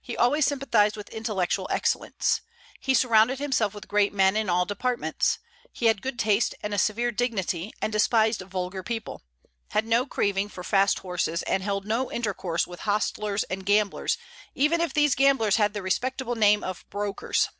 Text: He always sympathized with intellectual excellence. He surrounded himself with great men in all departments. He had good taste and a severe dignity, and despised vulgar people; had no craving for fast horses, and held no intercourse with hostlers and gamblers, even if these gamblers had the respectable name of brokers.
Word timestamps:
He 0.00 0.16
always 0.16 0.46
sympathized 0.46 0.96
with 0.96 1.10
intellectual 1.10 1.68
excellence. 1.70 2.40
He 2.80 2.94
surrounded 2.94 3.38
himself 3.38 3.74
with 3.74 3.86
great 3.86 4.14
men 4.14 4.34
in 4.34 4.48
all 4.48 4.64
departments. 4.64 5.40
He 5.70 5.84
had 5.88 6.00
good 6.00 6.18
taste 6.18 6.54
and 6.62 6.72
a 6.72 6.78
severe 6.78 7.12
dignity, 7.12 7.74
and 7.82 7.92
despised 7.92 8.40
vulgar 8.40 8.82
people; 8.82 9.20
had 9.72 9.86
no 9.86 10.06
craving 10.06 10.48
for 10.48 10.64
fast 10.64 11.00
horses, 11.00 11.42
and 11.42 11.62
held 11.62 11.84
no 11.84 12.10
intercourse 12.10 12.66
with 12.66 12.80
hostlers 12.88 13.44
and 13.50 13.66
gamblers, 13.66 14.16
even 14.54 14.80
if 14.80 14.94
these 14.94 15.14
gamblers 15.14 15.56
had 15.56 15.74
the 15.74 15.82
respectable 15.82 16.34
name 16.34 16.64
of 16.64 16.86
brokers. 16.88 17.50